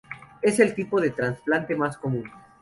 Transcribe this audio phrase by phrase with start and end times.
[0.41, 2.23] Es el tipo de trasplante más común.